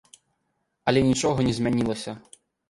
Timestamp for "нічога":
1.09-1.45